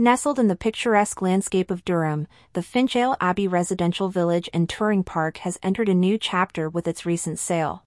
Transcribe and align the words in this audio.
Nestled 0.00 0.38
in 0.38 0.48
the 0.48 0.56
picturesque 0.56 1.20
landscape 1.20 1.70
of 1.70 1.84
Durham, 1.84 2.26
the 2.54 2.62
Finchale 2.62 3.16
Abbey 3.20 3.46
Residential 3.46 4.08
Village 4.08 4.48
and 4.54 4.66
Touring 4.66 5.04
Park 5.04 5.36
has 5.44 5.58
entered 5.62 5.90
a 5.90 5.94
new 5.94 6.16
chapter 6.16 6.70
with 6.70 6.88
its 6.88 7.04
recent 7.04 7.38
sale. 7.38 7.84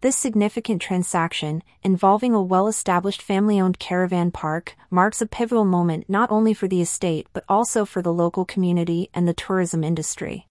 This 0.00 0.16
significant 0.16 0.82
transaction, 0.82 1.62
involving 1.84 2.34
a 2.34 2.42
well-established 2.42 3.22
family-owned 3.22 3.78
caravan 3.78 4.32
park, 4.32 4.74
marks 4.90 5.22
a 5.22 5.26
pivotal 5.26 5.64
moment 5.64 6.06
not 6.08 6.32
only 6.32 6.52
for 6.52 6.66
the 6.66 6.82
estate 6.82 7.28
but 7.32 7.44
also 7.48 7.84
for 7.84 8.02
the 8.02 8.12
local 8.12 8.44
community 8.44 9.08
and 9.14 9.28
the 9.28 9.32
tourism 9.32 9.84
industry. 9.84 10.48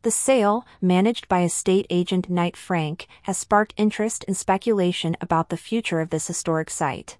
The 0.00 0.10
sale, 0.10 0.64
managed 0.80 1.28
by 1.28 1.42
estate 1.42 1.86
agent 1.90 2.30
Knight 2.30 2.56
Frank, 2.56 3.08
has 3.24 3.36
sparked 3.36 3.74
interest 3.76 4.24
and 4.26 4.34
speculation 4.34 5.18
about 5.20 5.50
the 5.50 5.58
future 5.58 6.00
of 6.00 6.08
this 6.08 6.28
historic 6.28 6.70
site. 6.70 7.18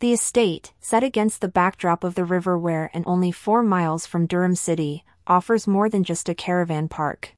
The 0.00 0.12
estate, 0.12 0.74
set 0.78 1.02
against 1.02 1.40
the 1.40 1.48
backdrop 1.48 2.04
of 2.04 2.14
the 2.14 2.24
River 2.24 2.56
Wear 2.56 2.88
and 2.94 3.02
only 3.04 3.32
four 3.32 3.64
miles 3.64 4.06
from 4.06 4.26
Durham 4.26 4.54
City, 4.54 5.04
offers 5.26 5.66
more 5.66 5.88
than 5.88 6.04
just 6.04 6.28
a 6.28 6.36
caravan 6.36 6.86
park. 6.86 7.34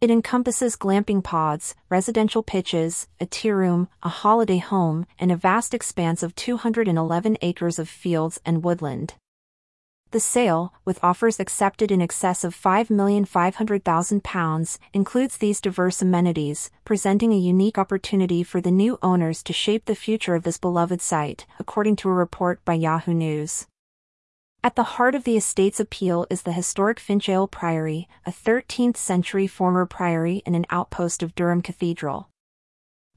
It 0.00 0.10
encompasses 0.10 0.74
glamping 0.74 1.22
pods, 1.22 1.74
residential 1.90 2.42
pitches, 2.42 3.08
a 3.20 3.26
tea 3.26 3.50
room, 3.50 3.88
a 4.02 4.08
holiday 4.08 4.56
home, 4.56 5.04
and 5.18 5.30
a 5.30 5.36
vast 5.36 5.74
expanse 5.74 6.22
of 6.22 6.34
211 6.34 7.36
acres 7.42 7.78
of 7.78 7.90
fields 7.90 8.40
and 8.46 8.64
woodland. 8.64 9.12
The 10.16 10.20
sale, 10.20 10.72
with 10.86 11.04
offers 11.04 11.38
accepted 11.38 11.92
in 11.92 12.00
excess 12.00 12.42
of 12.42 12.56
£5,500,000, 12.56 14.78
includes 14.94 15.36
these 15.36 15.60
diverse 15.60 16.00
amenities, 16.00 16.70
presenting 16.86 17.34
a 17.34 17.36
unique 17.36 17.76
opportunity 17.76 18.42
for 18.42 18.62
the 18.62 18.70
new 18.70 18.98
owners 19.02 19.42
to 19.42 19.52
shape 19.52 19.84
the 19.84 19.94
future 19.94 20.34
of 20.34 20.42
this 20.42 20.56
beloved 20.56 21.02
site, 21.02 21.44
according 21.58 21.96
to 21.96 22.08
a 22.08 22.14
report 22.14 22.64
by 22.64 22.72
Yahoo 22.72 23.12
News. 23.12 23.66
At 24.64 24.74
the 24.74 24.96
heart 24.96 25.14
of 25.14 25.24
the 25.24 25.36
estate's 25.36 25.80
appeal 25.80 26.26
is 26.30 26.44
the 26.44 26.52
historic 26.52 26.98
Finchale 26.98 27.46
Priory, 27.46 28.08
a 28.24 28.30
13th 28.30 28.96
century 28.96 29.46
former 29.46 29.84
priory 29.84 30.42
and 30.46 30.56
an 30.56 30.64
outpost 30.70 31.22
of 31.22 31.34
Durham 31.34 31.60
Cathedral. 31.60 32.30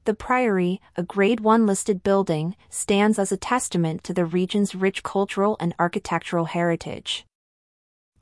The 0.04 0.14
Priory, 0.14 0.80
a 0.96 1.02
Grade 1.02 1.40
1 1.40 1.66
listed 1.66 2.02
building, 2.02 2.56
stands 2.70 3.18
as 3.18 3.30
a 3.30 3.36
testament 3.36 4.02
to 4.04 4.14
the 4.14 4.24
region's 4.24 4.74
rich 4.74 5.02
cultural 5.02 5.58
and 5.60 5.74
architectural 5.78 6.46
heritage. 6.46 7.26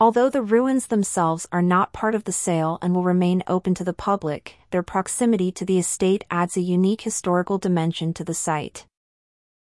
Although 0.01 0.29
the 0.29 0.43
ruins 0.43 0.89
themselves 0.89 1.47
are 1.51 1.63
not 1.63 1.93
part 1.93 2.15
of 2.15 2.25
the 2.25 2.33
sale 2.33 2.79
and 2.81 2.95
will 2.95 3.03
remain 3.03 3.43
open 3.49 3.75
to 3.75 3.85
the 3.85 3.93
public, 3.93 4.57
their 4.71 4.83
proximity 4.83 5.51
to 5.51 5.65
the 5.65 5.79
estate 5.79 6.25
adds 6.31 6.57
a 6.57 6.61
unique 6.61 7.01
historical 7.01 7.59
dimension 7.59 8.13
to 8.15 8.23
the 8.23 8.35
site. 8.35 8.87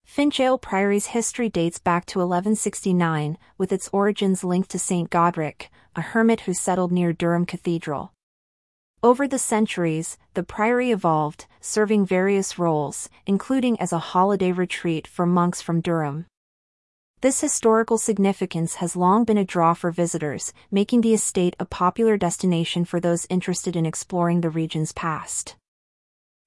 Finchale 0.05 0.59
Priory's 0.59 1.07
history 1.07 1.51
dates 1.51 1.79
back 1.79 2.07
to 2.07 2.21
1169, 2.21 3.37
with 3.59 3.71
its 3.71 3.91
origins 3.93 4.45
linked 4.45 4.71
to 4.71 4.79
St. 4.79 5.11
Godric, 5.11 5.71
a 5.95 6.01
hermit 6.01 6.41
who 6.41 6.55
settled 6.55 6.93
near 6.93 7.13
Durham 7.13 7.45
Cathedral. 7.45 8.14
Over 9.05 9.29
the 9.29 9.39
centuries, 9.39 10.17
the 10.33 10.43
priory 10.43 10.91
evolved, 10.91 11.45
serving 11.61 12.07
various 12.07 12.59
roles, 12.59 13.11
including 13.27 13.79
as 13.79 13.93
a 13.93 13.99
holiday 13.99 14.51
retreat 14.51 15.07
for 15.07 15.27
monks 15.27 15.61
from 15.61 15.83
Durham. 15.83 16.25
This 17.21 17.43
historical 17.43 17.99
significance 17.99 18.77
has 18.77 18.97
long 18.97 19.25
been 19.25 19.37
a 19.37 19.45
draw 19.45 19.75
for 19.75 19.91
visitors, 19.91 20.55
making 20.71 21.03
the 21.03 21.13
estate 21.13 21.55
a 21.61 21.67
popular 21.67 22.17
destination 22.17 22.87
for 22.87 22.99
those 22.99 23.27
interested 23.29 23.77
in 23.77 23.85
exploring 23.85 24.41
the 24.41 24.49
region's 24.49 24.93
past. 24.93 25.57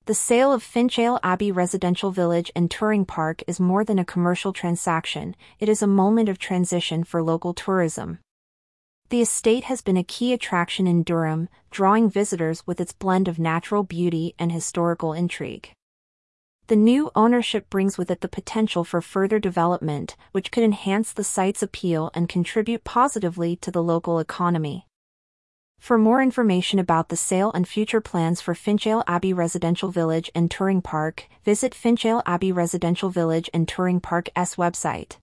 The 0.08 0.16
sale 0.16 0.52
of 0.52 0.64
Finchale 0.64 1.20
Abbey 1.22 1.52
Residential 1.52 2.10
Village 2.10 2.52
and 2.56 2.72
Touring 2.72 3.06
Park 3.06 3.44
is 3.46 3.60
more 3.60 3.84
than 3.84 4.00
a 4.00 4.04
commercial 4.04 4.52
transaction, 4.52 5.36
it 5.60 5.70
is 5.70 5.84
a 5.84 5.86
moment 5.86 6.28
of 6.28 6.40
transition 6.40 7.04
for 7.04 7.22
local 7.22 7.54
tourism. 7.54 8.18
The 9.10 9.22
estate 9.22 9.64
has 9.66 9.82
been 9.82 9.96
a 9.96 10.04
key 10.04 10.34
attraction 10.34 10.86
in 10.86 11.04
Durham, 11.04 11.48
drawing 11.72 12.10
visitors 12.10 12.68
with 12.68 12.82
its 12.82 12.92
blend 12.92 13.30
of 13.30 13.40
natural 13.40 13.84
beauty 13.84 14.36
and 14.38 14.52
historical 14.52 15.14
intrigue. 15.14 15.72
The 16.68 16.76
new 16.76 17.10
ownership 17.16 17.70
brings 17.70 17.98
with 17.98 18.12
it 18.12 18.20
the 18.20 18.28
potential 18.28 18.84
for 18.84 19.00
further 19.00 19.40
development, 19.40 20.18
which 20.34 20.52
could 20.52 20.66
enhance 20.66 21.14
the 21.14 21.24
site's 21.24 21.64
appeal 21.64 22.12
and 22.14 22.28
contribute 22.28 22.84
positively 22.84 23.56
to 23.58 23.72
the 23.72 23.82
local 23.82 24.20
economy. 24.20 24.86
For 25.80 25.98
more 25.98 26.22
information 26.22 26.78
about 26.78 27.08
the 27.08 27.16
sale 27.16 27.54
and 27.54 27.66
future 27.66 28.02
plans 28.02 28.42
for 28.42 28.54
Finchale 28.54 29.04
Abbey 29.08 29.32
Residential 29.32 29.90
Village 29.90 30.30
and 30.36 30.52
Touring 30.52 30.82
Park, 30.82 31.30
visit 31.46 31.74
Finchale 31.74 32.24
Abbey 32.26 32.52
Residential 32.52 33.10
Village 33.10 33.50
and 33.54 33.70
Touring 33.70 34.02
Park's 34.02 34.56
website. 34.58 35.16